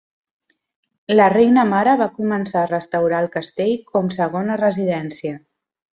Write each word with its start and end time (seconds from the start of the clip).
La 1.17 1.27
Reina 1.33 1.65
Mare 1.73 1.93
va 2.01 2.07
començar 2.15 2.63
a 2.63 2.71
restaurar 2.71 3.19
el 3.27 3.29
castell 3.39 3.77
com 3.93 4.11
segona 4.19 4.57
residència. 4.67 5.37